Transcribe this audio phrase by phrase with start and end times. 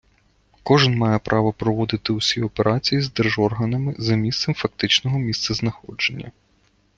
[0.63, 6.31] Кожен має право проводити усі операції з держорганами за місцем фактичного місцезнаходження.